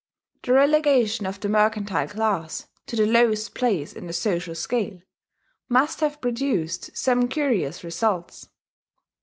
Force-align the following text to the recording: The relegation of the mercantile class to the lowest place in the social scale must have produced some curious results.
The 0.41 0.53
relegation 0.53 1.27
of 1.27 1.39
the 1.39 1.47
mercantile 1.47 2.07
class 2.07 2.65
to 2.87 2.95
the 2.95 3.05
lowest 3.05 3.53
place 3.53 3.93
in 3.93 4.07
the 4.07 4.13
social 4.13 4.55
scale 4.55 5.03
must 5.69 5.99
have 5.99 6.19
produced 6.19 6.97
some 6.97 7.27
curious 7.27 7.83
results. 7.83 8.49